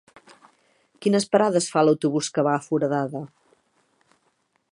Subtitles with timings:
[1.05, 3.21] Quines parades fa l'autobús que va a Foradada?